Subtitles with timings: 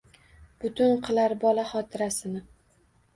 [0.63, 2.43] Butun qilar bola xotirasini.